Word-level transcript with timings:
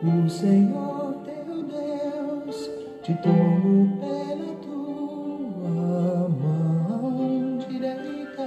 O 0.00 0.30
Senhor 0.30 1.24
teu 1.24 1.64
Deus 1.64 2.70
te 3.02 3.12
tomou 3.14 3.98
pela 3.98 4.54
tua 4.62 6.28
mão 6.28 7.58
direita. 7.68 8.46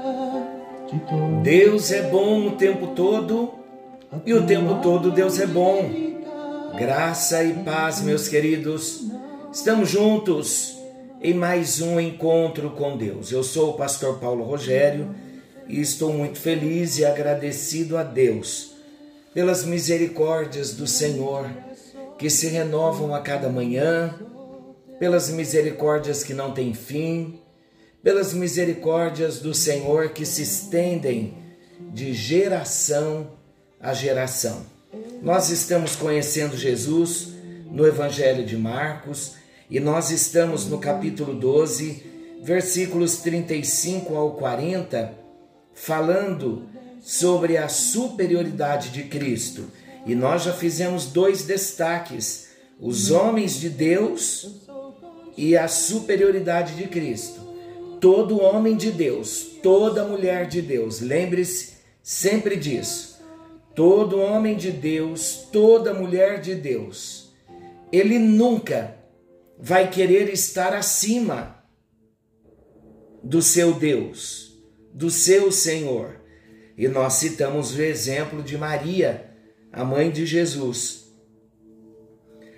Deus 1.43 1.91
é 1.91 2.03
bom 2.03 2.47
o 2.47 2.51
tempo 2.51 2.95
todo 2.95 3.51
e 4.25 4.33
o 4.33 4.47
tempo 4.47 4.75
todo 4.81 5.11
Deus 5.11 5.41
é 5.41 5.45
bom. 5.45 5.91
Graça 6.77 7.43
e 7.43 7.51
paz, 7.65 8.01
meus 8.01 8.29
queridos. 8.29 9.07
Estamos 9.51 9.89
juntos 9.89 10.79
em 11.21 11.33
mais 11.33 11.81
um 11.81 11.99
encontro 11.99 12.69
com 12.69 12.95
Deus. 12.95 13.29
Eu 13.29 13.43
sou 13.43 13.71
o 13.71 13.73
pastor 13.73 14.19
Paulo 14.19 14.45
Rogério 14.45 15.13
e 15.67 15.81
estou 15.81 16.13
muito 16.13 16.39
feliz 16.39 16.97
e 16.97 17.03
agradecido 17.03 17.97
a 17.97 18.03
Deus 18.03 18.70
pelas 19.33 19.63
misericórdias 19.63 20.73
do 20.73 20.85
Senhor 20.85 21.49
que 22.17 22.29
se 22.29 22.47
renovam 22.47 23.15
a 23.15 23.21
cada 23.21 23.49
manhã, 23.49 24.13
pelas 24.99 25.29
misericórdias 25.29 26.23
que 26.23 26.33
não 26.33 26.53
têm 26.53 26.73
fim, 26.73 27.39
pelas 28.03 28.33
misericórdias 28.33 29.39
do 29.39 29.53
Senhor 29.53 30.09
que 30.09 30.25
se 30.25 30.43
estendem 30.43 31.33
de 31.93 32.13
geração 32.13 33.31
a 33.79 33.93
geração. 33.93 34.65
Nós 35.21 35.49
estamos 35.49 35.95
conhecendo 35.95 36.55
Jesus 36.55 37.29
no 37.71 37.87
Evangelho 37.87 38.45
de 38.45 38.57
Marcos 38.57 39.35
e 39.69 39.79
nós 39.79 40.11
estamos 40.11 40.67
no 40.67 40.77
capítulo 40.77 41.33
12, 41.33 42.03
versículos 42.43 43.17
35 43.17 44.15
ao 44.15 44.31
40, 44.33 45.13
falando 45.73 46.67
sobre 47.01 47.57
a 47.57 47.67
superioridade 47.67 48.89
de 48.89 49.03
Cristo. 49.03 49.65
E 50.05 50.15
nós 50.15 50.43
já 50.43 50.53
fizemos 50.53 51.07
dois 51.07 51.43
destaques: 51.43 52.49
os 52.79 53.11
homens 53.11 53.59
de 53.59 53.69
Deus 53.69 54.61
e 55.35 55.57
a 55.57 55.67
superioridade 55.67 56.75
de 56.75 56.87
Cristo. 56.87 57.41
Todo 57.99 58.41
homem 58.41 58.75
de 58.75 58.91
Deus, 58.91 59.45
toda 59.61 60.07
mulher 60.07 60.47
de 60.47 60.61
Deus, 60.61 61.01
lembre-se 61.01 61.73
sempre 62.01 62.55
disso. 62.55 63.19
Todo 63.75 64.19
homem 64.19 64.57
de 64.57 64.71
Deus, 64.71 65.47
toda 65.51 65.93
mulher 65.93 66.41
de 66.41 66.55
Deus, 66.55 67.31
ele 67.91 68.19
nunca 68.19 68.97
vai 69.57 69.89
querer 69.89 70.29
estar 70.29 70.73
acima 70.73 71.63
do 73.23 73.41
seu 73.41 73.73
Deus, 73.73 74.57
do 74.93 75.09
seu 75.09 75.51
Senhor. 75.51 76.20
E 76.81 76.87
nós 76.87 77.13
citamos 77.13 77.75
o 77.75 77.81
exemplo 77.83 78.41
de 78.41 78.57
Maria, 78.57 79.29
a 79.71 79.85
mãe 79.85 80.09
de 80.09 80.25
Jesus. 80.25 81.13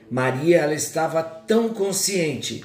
Maria, 0.09 0.59
ela 0.59 0.73
estava 0.73 1.21
tão 1.21 1.73
consciente 1.73 2.63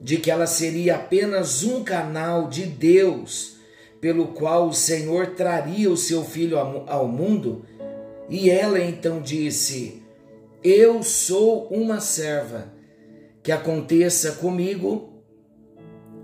de 0.00 0.16
que 0.16 0.28
ela 0.28 0.44
seria 0.44 0.96
apenas 0.96 1.62
um 1.62 1.84
canal 1.84 2.48
de 2.48 2.66
Deus 2.66 3.58
pelo 4.00 4.32
qual 4.32 4.66
o 4.66 4.74
Senhor 4.74 5.36
traria 5.36 5.88
o 5.88 5.96
seu 5.96 6.24
filho 6.24 6.58
ao 6.58 7.06
mundo, 7.06 7.64
e 8.28 8.50
ela 8.50 8.80
então 8.80 9.22
disse: 9.22 10.02
Eu 10.64 11.04
sou 11.04 11.68
uma 11.68 12.00
serva, 12.00 12.74
que 13.40 13.52
aconteça 13.52 14.32
comigo 14.32 15.22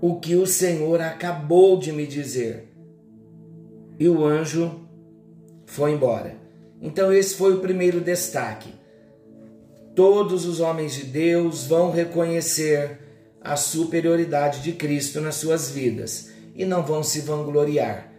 o 0.01 0.19
que 0.19 0.35
o 0.35 0.45
Senhor 0.45 0.99
acabou 0.99 1.79
de 1.79 1.93
me 1.93 2.05
dizer. 2.05 2.69
E 3.99 4.07
o 4.07 4.25
anjo 4.25 4.79
foi 5.65 5.91
embora. 5.91 6.37
Então, 6.81 7.11
esse 7.11 7.35
foi 7.35 7.53
o 7.53 7.59
primeiro 7.59 7.99
destaque. 7.99 8.73
Todos 9.93 10.45
os 10.45 10.61
homens 10.61 10.93
de 10.93 11.03
Deus 11.03 11.67
vão 11.67 11.91
reconhecer 11.91 12.99
a 13.41 13.57
superioridade 13.57 14.61
de 14.61 14.71
Cristo 14.71 15.19
nas 15.19 15.35
suas 15.35 15.69
vidas 15.69 16.31
e 16.55 16.63
não 16.63 16.81
vão 16.83 17.03
se 17.03 17.19
vangloriar. 17.19 18.09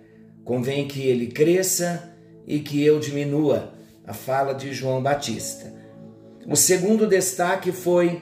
Convém 0.45 0.87
que 0.87 1.01
ele 1.01 1.29
cresça 1.29 2.15
e 2.47 2.61
que 2.61 2.85
eu 2.85 3.01
diminua. 3.01 3.73
A 4.07 4.13
fala 4.13 4.53
de 4.53 4.73
João 4.73 5.03
Batista. 5.03 5.73
O 6.47 6.57
segundo 6.57 7.07
destaque 7.07 7.71
foi 7.71 8.21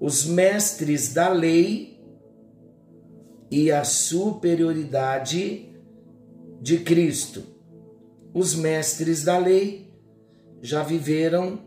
os 0.00 0.24
mestres 0.24 1.12
da 1.12 1.28
lei 1.28 1.98
e 3.50 3.72
a 3.72 3.82
superioridade 3.82 5.75
de 6.66 6.78
Cristo. 6.78 7.44
Os 8.34 8.56
mestres 8.56 9.22
da 9.22 9.38
lei 9.38 9.88
já 10.60 10.82
viveram 10.82 11.60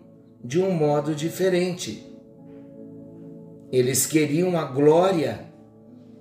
de 0.43 0.59
um 0.59 0.71
modo 0.71 1.15
diferente. 1.15 2.03
Eles 3.71 4.05
queriam 4.05 4.57
a 4.57 4.65
glória, 4.65 5.45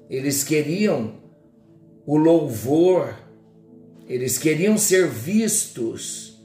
eles 0.09 0.45
queriam 0.45 1.15
o 2.07 2.17
louvor, 2.17 3.17
eles 4.09 4.39
queriam 4.39 4.79
ser 4.79 5.09
vistos, 5.09 6.41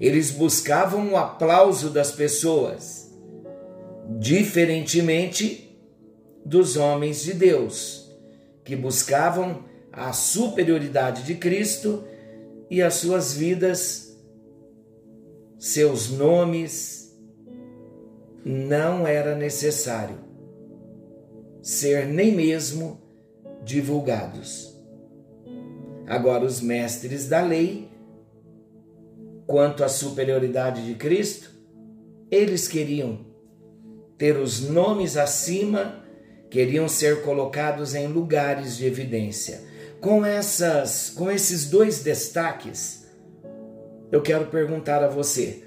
eles 0.00 0.30
buscavam 0.30 1.10
o 1.10 1.16
aplauso 1.16 1.90
das 1.90 2.12
pessoas, 2.12 3.12
diferentemente 4.16 5.76
dos 6.46 6.76
homens 6.76 7.24
de 7.24 7.34
Deus, 7.34 8.08
que 8.62 8.76
buscavam 8.76 9.66
a 9.92 10.12
superioridade 10.12 11.24
de 11.24 11.34
Cristo 11.34 12.04
e 12.70 12.82
as 12.82 12.94
suas 12.94 13.34
vidas, 13.34 14.16
seus 15.58 16.10
nomes, 16.10 17.16
não 18.44 19.06
era 19.06 19.34
necessário 19.34 20.18
ser 21.60 22.06
nem 22.06 22.34
mesmo 22.34 23.00
divulgados. 23.62 24.74
Agora, 26.06 26.44
os 26.44 26.60
mestres 26.60 27.28
da 27.28 27.42
lei, 27.42 27.90
quanto 29.46 29.84
à 29.84 29.88
superioridade 29.88 30.86
de 30.86 30.94
Cristo, 30.94 31.50
eles 32.30 32.66
queriam 32.66 33.26
ter 34.16 34.38
os 34.38 34.60
nomes 34.68 35.16
acima, 35.16 36.02
queriam 36.48 36.88
ser 36.88 37.22
colocados 37.22 37.94
em 37.94 38.06
lugares 38.06 38.76
de 38.76 38.86
evidência. 38.86 39.60
Com 40.00 40.24
essas, 40.24 41.10
com 41.10 41.28
esses 41.28 41.68
dois 41.68 42.02
destaques, 42.02 43.04
eu 44.12 44.22
quero 44.22 44.46
perguntar 44.46 45.02
a 45.02 45.08
você: 45.08 45.64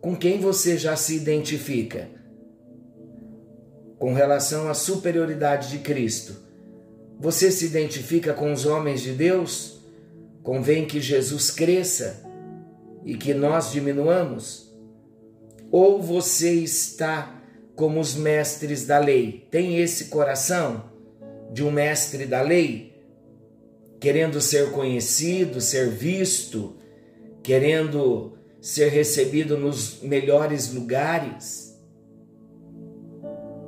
com 0.00 0.16
quem 0.16 0.40
você 0.40 0.76
já 0.76 0.96
se 0.96 1.14
identifica? 1.14 2.08
Com 3.98 4.12
relação 4.12 4.68
à 4.68 4.74
superioridade 4.74 5.70
de 5.70 5.78
Cristo, 5.78 6.36
você 7.20 7.50
se 7.50 7.66
identifica 7.66 8.32
com 8.32 8.52
os 8.52 8.66
homens 8.66 9.00
de 9.00 9.12
Deus? 9.12 9.80
Convém 10.42 10.86
que 10.86 11.00
Jesus 11.00 11.50
cresça 11.50 12.22
e 13.04 13.16
que 13.16 13.34
nós 13.34 13.70
diminuamos? 13.70 14.72
Ou 15.70 16.00
você 16.00 16.52
está 16.52 17.42
como 17.76 18.00
os 18.00 18.14
mestres 18.14 18.86
da 18.86 18.98
lei? 18.98 19.46
Tem 19.50 19.78
esse 19.78 20.06
coração 20.06 20.84
de 21.52 21.62
um 21.62 21.70
mestre 21.70 22.24
da 22.24 22.40
lei? 22.40 22.87
Querendo 24.00 24.40
ser 24.40 24.70
conhecido, 24.70 25.60
ser 25.60 25.88
visto, 25.88 26.76
querendo 27.42 28.38
ser 28.60 28.88
recebido 28.90 29.56
nos 29.56 30.00
melhores 30.02 30.72
lugares? 30.72 31.76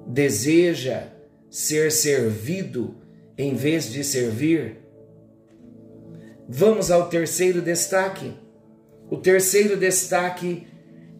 Deseja 0.06 1.08
ser 1.48 1.90
servido 1.90 2.96
em 3.36 3.54
vez 3.54 3.90
de 3.90 4.04
servir? 4.04 4.78
Vamos 6.48 6.90
ao 6.90 7.08
terceiro 7.08 7.62
destaque. 7.62 8.32
O 9.08 9.16
terceiro 9.16 9.76
destaque 9.76 10.66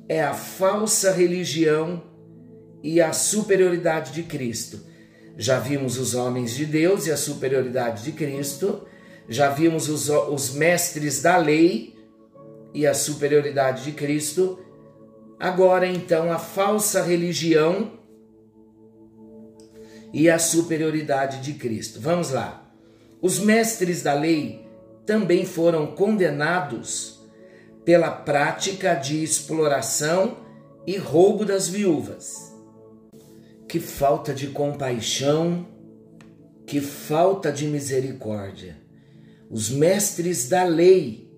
é 0.08 0.22
a 0.22 0.34
falsa 0.34 1.12
religião 1.12 2.02
e 2.82 3.00
a 3.00 3.12
superioridade 3.12 4.12
de 4.12 4.22
Cristo. 4.24 4.80
Já 5.36 5.58
vimos 5.58 5.98
os 5.98 6.14
homens 6.14 6.52
de 6.52 6.66
Deus 6.66 7.06
e 7.06 7.12
a 7.12 7.16
superioridade 7.16 8.02
de 8.04 8.12
Cristo, 8.12 8.86
já 9.28 9.50
vimos 9.50 9.88
os, 9.88 10.08
os 10.08 10.54
mestres 10.54 11.22
da 11.22 11.36
lei 11.36 11.94
e 12.74 12.86
a 12.86 12.94
superioridade 12.94 13.84
de 13.84 13.92
Cristo. 13.92 14.58
Agora, 15.38 15.86
então, 15.86 16.32
a 16.32 16.38
falsa 16.38 17.02
religião 17.02 17.98
e 20.12 20.28
a 20.28 20.38
superioridade 20.38 21.40
de 21.40 21.54
Cristo. 21.54 22.00
Vamos 22.00 22.30
lá. 22.30 22.70
Os 23.22 23.38
mestres 23.38 24.02
da 24.02 24.14
lei 24.14 24.66
também 25.06 25.44
foram 25.44 25.86
condenados 25.88 27.20
pela 27.84 28.10
prática 28.10 28.94
de 28.94 29.22
exploração 29.22 30.36
e 30.86 30.96
roubo 30.96 31.44
das 31.44 31.68
viúvas. 31.68 32.54
Que 33.68 33.78
falta 33.78 34.34
de 34.34 34.48
compaixão, 34.48 35.66
que 36.66 36.80
falta 36.80 37.52
de 37.52 37.66
misericórdia. 37.66 38.76
Os 39.50 39.68
mestres 39.68 40.48
da 40.48 40.62
lei 40.62 41.28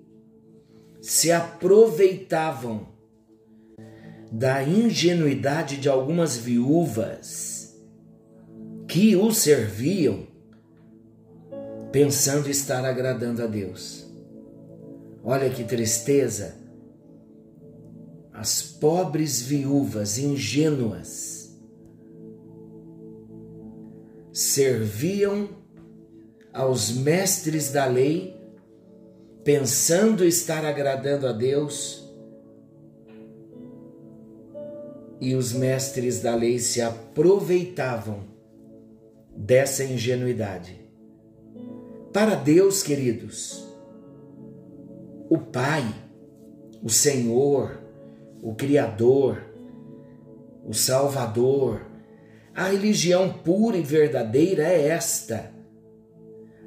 se 1.00 1.32
aproveitavam 1.32 2.88
da 4.31 4.62
ingenuidade 4.62 5.79
de 5.79 5.88
algumas 5.88 6.37
viúvas 6.37 7.75
que 8.87 9.17
o 9.17 9.32
serviam 9.32 10.26
pensando 11.91 12.50
estar 12.50 12.85
agradando 12.85 13.43
a 13.43 13.47
Deus. 13.47 14.06
Olha 15.25 15.49
que 15.49 15.65
tristeza! 15.65 16.61
As 18.32 18.62
pobres 18.62 19.41
viúvas 19.41 20.19
ingênuas 20.19 21.58
serviam 24.32 25.62
aos 26.52 26.90
mestres 26.93 27.70
da 27.70 27.87
lei 27.87 28.37
pensando 29.43 30.25
estar 30.25 30.64
agradando 30.64 31.26
a 31.26 31.32
Deus 31.32 32.02
e 35.20 35.34
os 35.34 35.52
mestres 35.52 36.20
da 36.20 36.34
lei 36.34 36.58
se 36.58 36.81
aproveitavam 36.81 38.25
dessa 39.34 39.84
ingenuidade. 39.84 40.81
Para 42.12 42.34
Deus, 42.34 42.82
queridos, 42.82 43.66
o 45.31 45.38
Pai, 45.38 45.82
o 46.82 46.90
Senhor, 46.90 47.81
o 48.43 48.55
Criador, 48.55 49.43
o 50.64 50.75
Salvador, 50.75 51.81
a 52.55 52.66
religião 52.66 53.32
pura 53.32 53.76
e 53.76 53.82
verdadeira 53.82 54.64
é 54.64 54.88
esta: 54.88 55.52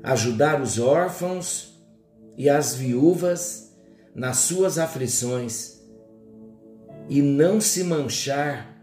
ajudar 0.06 0.62
os 0.62 0.78
órfãos 0.78 1.84
e 2.38 2.48
as 2.48 2.76
viúvas 2.76 3.76
nas 4.14 4.38
suas 4.38 4.78
aflições 4.78 5.82
e 7.10 7.24
não 7.24 7.60
se 7.60 7.84
manchar 7.84 8.80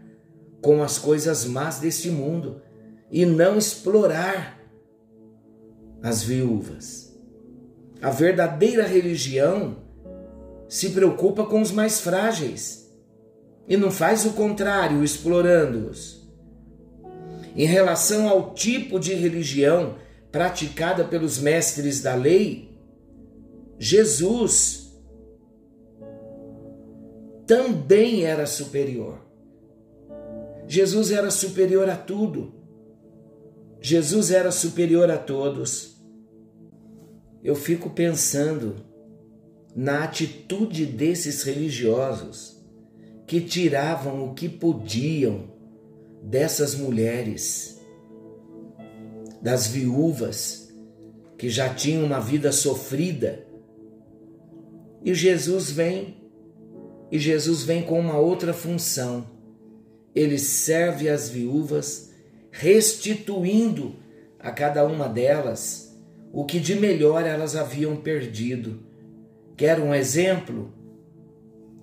com 0.61 0.83
as 0.83 0.99
coisas 0.99 1.45
más 1.45 1.79
deste 1.79 2.11
mundo 2.11 2.61
e 3.09 3.25
não 3.25 3.57
explorar 3.57 4.59
as 6.01 6.21
viúvas. 6.21 7.17
A 8.01 8.09
verdadeira 8.09 8.85
religião 8.85 9.77
se 10.67 10.89
preocupa 10.89 11.45
com 11.45 11.61
os 11.61 11.71
mais 11.71 12.01
frágeis 12.01 12.93
e 13.65 13.77
não 13.77 13.91
faz 13.91 14.25
o 14.25 14.33
contrário, 14.33 15.01
explorando-os. 15.01 16.21
Em 17.55 17.65
relação 17.65 18.27
ao 18.27 18.53
tipo 18.53 18.99
de 18.99 19.13
religião 19.13 20.02
praticada 20.33 21.05
pelos 21.05 21.37
mestres 21.37 22.01
da 22.01 22.15
lei, 22.15 22.75
Jesus 23.77 24.91
também 27.45 28.23
era 28.23 28.47
superior. 28.47 29.19
Jesus 30.67 31.11
era 31.11 31.29
superior 31.29 31.87
a 31.87 31.95
tudo. 31.95 32.51
Jesus 33.79 34.31
era 34.31 34.49
superior 34.49 35.11
a 35.11 35.19
todos. 35.19 36.03
Eu 37.43 37.53
fico 37.53 37.91
pensando 37.91 38.77
na 39.75 40.03
atitude 40.03 40.87
desses 40.87 41.43
religiosos 41.43 42.59
que 43.27 43.39
tiravam 43.39 44.25
o 44.25 44.33
que 44.33 44.49
podiam 44.49 45.51
dessas 46.23 46.73
mulheres, 46.73 47.72
das 49.43 49.67
viúvas 49.67 50.73
que 51.37 51.49
já 51.49 51.73
tinham 51.73 52.05
uma 52.05 52.21
vida 52.21 52.53
sofrida. 52.53 53.45
E 55.03 55.13
Jesus 55.13 55.69
vem 55.69 56.23
e 57.11 57.19
Jesus 57.19 57.63
vem 57.63 57.83
com 57.83 57.99
uma 57.99 58.17
outra 58.17 58.53
função. 58.53 59.27
Ele 60.15 60.39
serve 60.39 61.09
as 61.09 61.29
viúvas, 61.29 62.11
restituindo 62.49 63.95
a 64.39 64.49
cada 64.49 64.85
uma 64.85 65.07
delas 65.07 65.95
o 66.31 66.45
que 66.45 66.59
de 66.59 66.75
melhor 66.75 67.25
elas 67.25 67.55
haviam 67.55 67.97
perdido. 67.97 68.79
Quer 69.57 69.79
um 69.79 69.93
exemplo? 69.93 70.73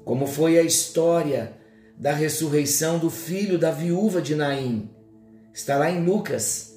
Como 0.05 0.27
foi 0.27 0.59
a 0.59 0.62
história 0.62 1.61
da 2.01 2.15
ressurreição 2.15 2.99
do 2.99 3.11
filho 3.11 3.59
da 3.59 3.71
viúva 3.71 4.23
de 4.23 4.35
Naim. 4.35 4.89
Está 5.53 5.77
lá 5.77 5.91
em 5.91 6.03
Lucas, 6.03 6.69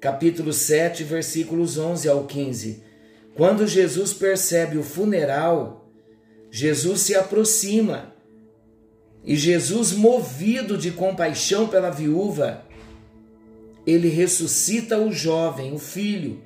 capítulo 0.00 0.52
7, 0.52 1.04
versículos 1.04 1.76
11 1.78 2.08
ao 2.08 2.24
15. 2.24 2.82
Quando 3.36 3.66
Jesus 3.66 4.12
percebe 4.12 4.78
o 4.78 4.82
funeral, 4.82 5.88
Jesus 6.50 7.02
se 7.02 7.14
aproxima 7.14 8.10
e 9.24 9.36
Jesus, 9.36 9.92
movido 9.92 10.78
de 10.78 10.90
compaixão 10.90 11.68
pela 11.68 11.90
viúva, 11.90 12.64
ele 13.86 14.08
ressuscita 14.08 14.98
o 14.98 15.12
jovem, 15.12 15.72
o 15.74 15.78
filho, 15.78 16.40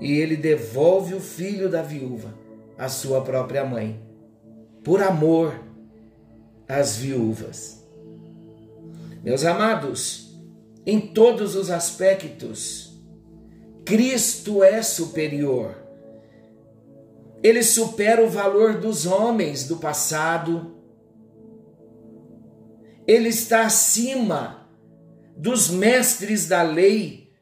e 0.00 0.12
ele 0.12 0.36
devolve 0.36 1.14
o 1.14 1.20
filho 1.20 1.68
da 1.68 1.82
viúva 1.82 2.34
à 2.76 2.88
sua 2.88 3.20
própria 3.22 3.64
mãe, 3.64 4.00
por 4.82 5.02
amor 5.02 5.54
às 6.68 6.96
viúvas. 6.96 7.86
Meus 9.22 9.44
amados, 9.44 10.27
em 10.88 11.00
todos 11.00 11.54
os 11.54 11.70
aspectos, 11.70 12.98
Cristo 13.84 14.64
é 14.64 14.82
superior 14.82 15.88
ele 17.42 17.62
supera 17.62 18.24
o 18.24 18.28
valor 18.28 18.78
dos 18.78 19.06
homens 19.06 19.64
do 19.64 19.76
passado. 19.76 20.74
Ele 23.06 23.28
está 23.28 23.64
acima 23.64 24.68
dos 25.36 25.70
mestres 25.70 26.46
da 26.46 26.62
lei 26.62 27.32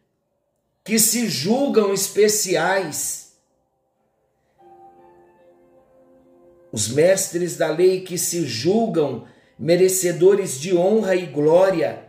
que 0.84 0.98
se 0.98 1.28
julgam 1.28 1.93
especiais. 1.93 3.37
Os 6.70 6.88
mestres 6.88 7.56
da 7.56 7.69
lei 7.69 8.02
que 8.02 8.19
se 8.19 8.44
julgam 8.44 9.26
merecedores 9.58 10.60
de 10.60 10.76
honra 10.76 11.16
e 11.16 11.25
glória. 11.25 12.06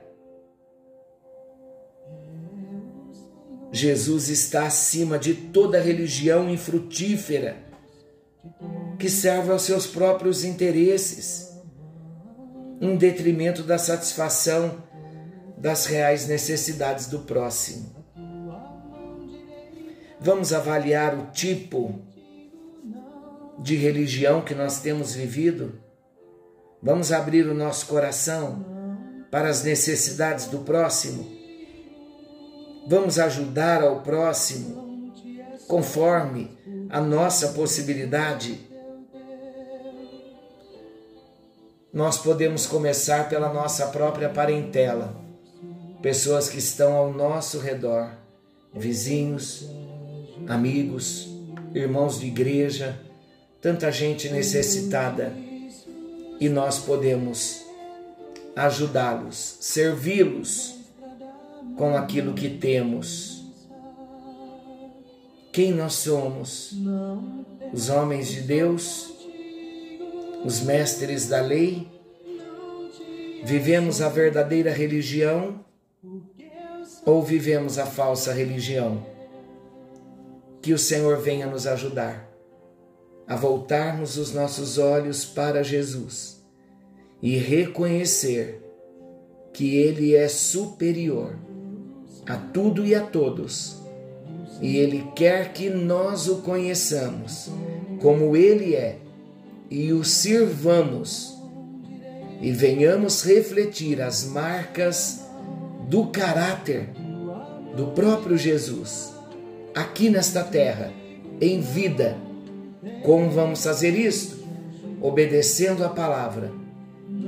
Jesus 3.77 4.27
está 4.29 4.65
acima 4.65 5.19
de 5.19 5.33
toda 5.33 5.80
religião 5.80 6.49
infrutífera 6.49 7.57
que 8.97 9.09
serve 9.09 9.51
aos 9.51 9.61
seus 9.61 9.85
próprios 9.85 10.44
interesses, 10.44 11.56
em 12.81 12.95
detrimento 12.95 13.61
da 13.61 13.78
satisfação 13.78 14.83
das 15.57 15.85
reais 15.85 16.28
necessidades 16.28 17.07
do 17.07 17.19
próximo. 17.19 17.95
Vamos 20.19 20.51
avaliar 20.51 21.16
o 21.16 21.28
tipo 21.31 22.01
de 23.59 23.75
religião 23.75 24.42
que 24.42 24.56
nós 24.56 24.80
temos 24.80 25.13
vivido? 25.13 25.80
Vamos 26.81 27.11
abrir 27.11 27.47
o 27.47 27.54
nosso 27.54 27.85
coração 27.85 28.66
para 29.30 29.49
as 29.49 29.63
necessidades 29.63 30.45
do 30.47 30.59
próximo? 30.59 31.36
Vamos 32.89 33.19
ajudar 33.19 33.83
ao 33.83 33.99
próximo 33.99 35.11
conforme 35.67 36.57
a 36.89 37.01
nossa 37.01 37.49
possibilidade. 37.49 38.59
Nós 41.91 42.17
podemos 42.17 42.65
começar 42.65 43.27
pela 43.27 43.51
nossa 43.51 43.87
própria 43.87 44.29
parentela, 44.29 45.13
pessoas 46.01 46.47
que 46.47 46.59
estão 46.59 46.95
ao 46.95 47.11
nosso 47.11 47.59
redor, 47.59 48.09
vizinhos, 48.73 49.67
amigos, 50.47 51.27
irmãos 51.73 52.17
de 52.17 52.27
igreja, 52.27 52.97
tanta 53.61 53.91
gente 53.91 54.29
necessitada, 54.29 55.33
e 56.39 56.47
nós 56.47 56.79
podemos 56.79 57.65
ajudá-los, 58.56 59.57
servi-los 59.59 60.76
com 61.77 61.95
aquilo 61.95 62.33
que 62.33 62.49
temos 62.49 63.37
quem 65.57 65.73
nós 65.73 65.93
somos? 65.93 66.71
Os 67.73 67.89
homens 67.89 68.27
de 68.27 68.41
Deus? 68.41 69.11
Os 70.45 70.61
mestres 70.61 71.27
da 71.27 71.41
lei? 71.41 71.89
Vivemos 73.43 73.99
a 73.99 74.07
verdadeira 74.07 74.69
religião 74.69 75.65
ou 77.03 77.23
vivemos 77.23 77.79
a 77.79 77.87
falsa 77.87 78.31
religião? 78.31 79.03
Que 80.61 80.73
o 80.73 80.77
Senhor 80.77 81.17
venha 81.17 81.47
nos 81.47 81.65
ajudar 81.65 82.29
a 83.25 83.35
voltarmos 83.35 84.15
os 84.15 84.31
nossos 84.31 84.77
olhos 84.77 85.25
para 85.25 85.63
Jesus 85.63 86.45
e 87.19 87.35
reconhecer 87.35 88.61
que 89.51 89.75
Ele 89.75 90.15
é 90.15 90.27
superior 90.27 91.35
a 92.27 92.35
tudo 92.35 92.85
e 92.85 92.93
a 92.93 93.01
todos 93.01 93.77
e 94.61 94.77
Ele 94.77 95.07
quer 95.15 95.53
que 95.53 95.69
nós 95.69 96.27
o 96.27 96.37
conheçamos 96.37 97.49
como 98.01 98.35
Ele 98.35 98.75
é 98.75 98.97
e 99.69 99.91
o 99.93 100.03
sirvamos 100.03 101.37
e 102.41 102.51
venhamos 102.51 103.23
refletir 103.23 104.01
as 104.01 104.25
marcas 104.25 105.21
do 105.87 106.07
caráter 106.07 106.89
do 107.75 107.87
próprio 107.87 108.37
Jesus 108.37 109.13
aqui 109.73 110.09
nesta 110.09 110.43
terra, 110.43 110.91
em 111.39 111.61
vida. 111.61 112.17
Como 113.03 113.29
vamos 113.29 113.63
fazer 113.63 113.91
isto? 113.91 114.37
Obedecendo 115.01 115.83
a 115.83 115.89
palavra 115.89 116.51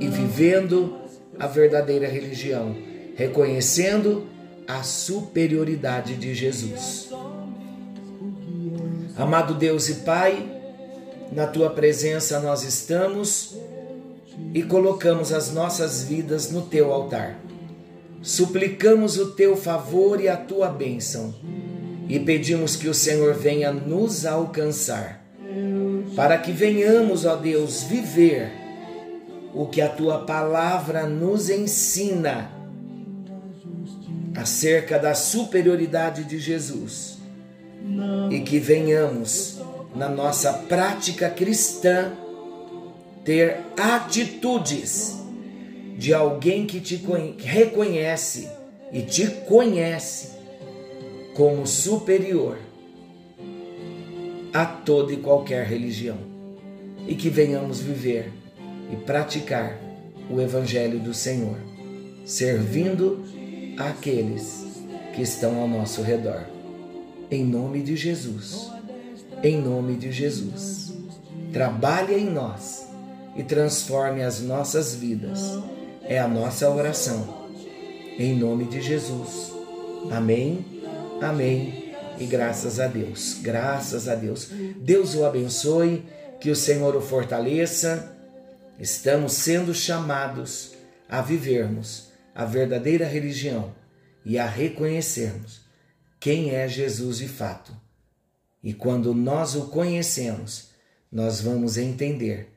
e 0.00 0.08
vivendo 0.08 0.96
a 1.38 1.46
verdadeira 1.46 2.08
religião, 2.08 2.76
reconhecendo 3.14 4.26
a 4.78 4.82
superioridade 4.82 6.14
de 6.16 6.32
Jesus. 6.32 7.10
Amado 9.16 9.54
Deus 9.54 9.88
e 9.88 9.94
Pai, 9.96 10.48
na 11.32 11.46
tua 11.46 11.70
presença 11.70 12.38
nós 12.40 12.62
estamos 12.62 13.56
e 14.54 14.62
colocamos 14.62 15.32
as 15.32 15.52
nossas 15.52 16.04
vidas 16.04 16.50
no 16.50 16.62
teu 16.62 16.92
altar. 16.92 17.38
Suplicamos 18.22 19.18
o 19.18 19.32
teu 19.32 19.56
favor 19.56 20.20
e 20.20 20.28
a 20.28 20.36
tua 20.36 20.68
bênção 20.68 21.34
e 22.08 22.18
pedimos 22.20 22.76
que 22.76 22.88
o 22.88 22.94
Senhor 22.94 23.34
venha 23.34 23.72
nos 23.72 24.24
alcançar, 24.24 25.24
para 26.14 26.38
que 26.38 26.52
venhamos, 26.52 27.24
ó 27.24 27.34
Deus, 27.34 27.82
viver 27.82 28.52
o 29.52 29.66
que 29.66 29.80
a 29.80 29.88
tua 29.88 30.20
palavra 30.20 31.06
nos 31.06 31.50
ensina 31.50 32.59
acerca 34.40 34.98
da 34.98 35.14
superioridade 35.14 36.24
de 36.24 36.38
Jesus. 36.38 37.18
E 38.30 38.40
que 38.40 38.58
venhamos 38.58 39.60
na 39.94 40.08
nossa 40.08 40.52
prática 40.52 41.28
cristã 41.28 42.12
ter 43.24 43.60
atitudes 43.76 45.18
de 45.96 46.14
alguém 46.14 46.66
que 46.66 46.80
te 46.80 46.96
reconhece 47.38 48.48
e 48.92 49.02
te 49.02 49.26
conhece 49.46 50.30
como 51.34 51.66
superior 51.66 52.58
a 54.52 54.64
toda 54.64 55.12
e 55.12 55.18
qualquer 55.18 55.66
religião. 55.66 56.18
E 57.06 57.14
que 57.14 57.28
venhamos 57.28 57.80
viver 57.80 58.30
e 58.92 58.96
praticar 58.96 59.78
o 60.30 60.40
Evangelho 60.40 60.98
do 60.98 61.12
Senhor, 61.12 61.56
servindo 62.24 63.39
aqueles 63.88 64.66
que 65.14 65.22
estão 65.22 65.60
ao 65.60 65.68
nosso 65.68 66.02
redor. 66.02 66.44
Em 67.30 67.44
nome 67.44 67.82
de 67.82 67.96
Jesus, 67.96 68.70
em 69.42 69.60
nome 69.60 69.96
de 69.96 70.12
Jesus, 70.12 70.92
trabalhe 71.52 72.14
em 72.14 72.28
nós 72.28 72.86
e 73.36 73.42
transforme 73.42 74.22
as 74.22 74.40
nossas 74.40 74.94
vidas. 74.94 75.58
É 76.02 76.18
a 76.18 76.28
nossa 76.28 76.68
oração. 76.68 77.48
Em 78.18 78.36
nome 78.36 78.64
de 78.64 78.80
Jesus. 78.80 79.52
Amém, 80.10 80.64
amém 81.22 81.94
e 82.18 82.26
graças 82.26 82.78
a 82.78 82.86
Deus. 82.86 83.38
Graças 83.40 84.08
a 84.08 84.14
Deus. 84.14 84.50
Deus 84.76 85.14
o 85.14 85.24
abençoe, 85.24 86.04
que 86.40 86.50
o 86.50 86.56
Senhor 86.56 86.94
o 86.96 87.00
fortaleça. 87.00 88.12
Estamos 88.78 89.32
sendo 89.34 89.74
chamados 89.74 90.72
a 91.08 91.22
vivermos 91.22 92.09
a 92.34 92.44
verdadeira 92.44 93.06
religião 93.06 93.74
e 94.24 94.38
a 94.38 94.46
reconhecermos 94.46 95.62
quem 96.18 96.54
é 96.54 96.68
Jesus 96.68 97.18
de 97.18 97.28
fato. 97.28 97.74
E 98.62 98.74
quando 98.74 99.14
nós 99.14 99.54
o 99.54 99.68
conhecemos, 99.68 100.70
nós 101.10 101.40
vamos 101.40 101.78
entender 101.78 102.52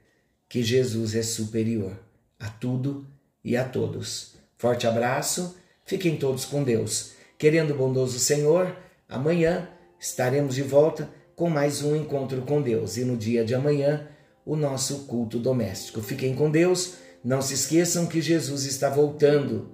que 0.50 0.62
Jesus 0.62 1.16
é 1.16 1.24
superior 1.24 1.98
a 2.40 2.50
tudo 2.50 3.08
e 3.44 3.56
a 3.56 3.64
todos. 3.64 4.36
Forte 4.58 4.86
abraço, 4.86 5.58
fiquem 5.86 6.18
todos 6.18 6.46
com 6.46 6.64
Deus. 6.64 7.14
Querendo 7.38 7.72
o 7.72 7.78
bondoso 7.78 8.20
Senhor, 8.20 8.76
amanhã 9.08 9.70
estaremos 10.00 10.56
de 10.56 10.62
volta 10.62 11.10
com 11.36 11.50
mais 11.50 11.82
um 11.82 11.96
encontro 11.96 12.42
com 12.42 12.62
Deus 12.62 12.98
e 12.98 13.06
no 13.06 13.18
dia 13.18 13.44
de 13.44 13.56
amanhã 13.56 14.08
o 14.46 14.56
nosso 14.56 15.06
culto 15.06 15.40
doméstico. 15.40 16.02
Fiquem 16.02 16.36
com 16.36 16.52
Deus, 16.52 16.96
não 17.24 17.42
se 17.42 17.54
esqueçam 17.54 18.06
que 18.06 18.22
Jesus 18.22 18.66
está 18.66 18.90
voltando 18.90 19.70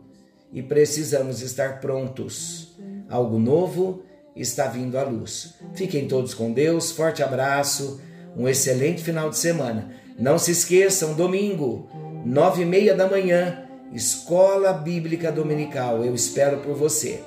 e 0.53 0.62
precisamos 0.62 1.41
estar 1.41 1.79
prontos. 1.79 2.77
Algo 3.10 3.39
novo 3.39 4.03
está 4.36 4.68
vindo 4.68 4.98
à 4.98 5.03
luz. 5.03 5.56
Fiquem 5.74 6.08
todos 6.08 6.34
com 6.34 6.51
Deus, 6.51 6.91
forte 6.91 7.24
abraço, 7.24 8.00
um 8.38 8.48
excelente 8.48 9.03
final 9.03 9.29
de 9.29 9.38
semana. 9.38 9.91
Não 10.18 10.38
se 10.38 10.51
esqueçam, 10.51 11.13
domingo, 11.13 11.89
nove 12.25 12.62
e 12.62 12.65
meia 12.65 12.94
da 12.94 13.10
manhã, 13.10 13.63
Escola 13.94 14.72
Bíblica 14.72 15.32
Dominical. 15.32 16.03
Eu 16.03 16.13
espero 16.13 16.60
por 16.60 16.75
você. 16.75 17.22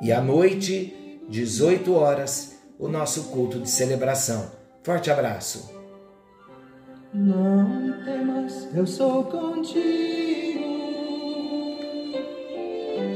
E 0.00 0.12
à 0.12 0.20
noite, 0.20 1.20
18 1.28 1.92
horas, 1.92 2.52
o 2.78 2.86
nosso 2.86 3.24
culto 3.24 3.58
de 3.58 3.68
celebração. 3.68 4.52
Forte 4.82 5.10
abraço. 5.10 5.77
Não 7.14 7.94
temas, 8.04 8.68
eu 8.74 8.86
sou 8.86 9.24
contigo. 9.24 9.78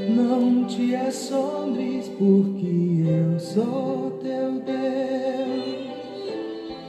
Não 0.09 0.65
te 0.65 0.95
assombres, 0.95 2.07
porque 2.09 3.03
eu 3.07 3.39
sou 3.39 4.19
teu 4.23 4.59